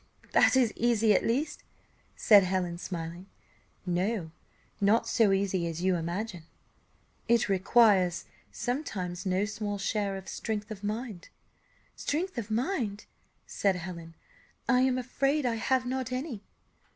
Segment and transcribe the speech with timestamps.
[0.31, 1.63] that is easy at least,"
[2.15, 3.27] said Helen, smiling.
[3.85, 4.31] "No,
[4.81, 6.41] not so easy as you imagine;
[7.27, 11.29] it requires sometimes no small share of strength of mind."
[11.95, 13.05] "Strength of mind!"
[13.45, 14.15] said Helen,
[14.67, 16.41] "I am afraid I have not any."